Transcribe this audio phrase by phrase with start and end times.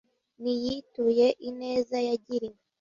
[0.41, 2.59] ntiyituye ineza yagiriwe.